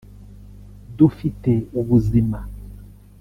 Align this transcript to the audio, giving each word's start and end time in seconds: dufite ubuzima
dufite 0.97 1.51
ubuzima 1.79 2.39